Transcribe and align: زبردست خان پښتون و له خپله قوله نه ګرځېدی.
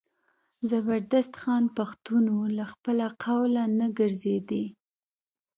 زبردست 0.69 1.33
خان 1.41 1.63
پښتون 1.77 2.23
و 2.35 2.39
له 2.57 2.65
خپله 2.71 3.07
قوله 3.23 3.63
نه 3.79 3.87
ګرځېدی. 3.99 4.65